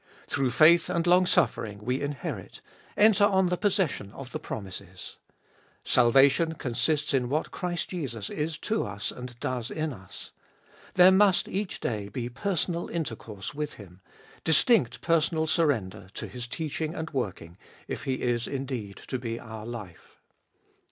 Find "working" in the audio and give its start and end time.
17.11-17.59